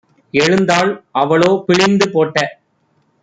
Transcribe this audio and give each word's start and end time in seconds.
எழுந்தாள். 0.33 0.89
அவளோ, 1.11 1.63
பிழிந்து 1.67 2.09
போட்ட 2.09 2.37